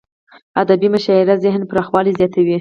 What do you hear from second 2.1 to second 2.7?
زیاتوي.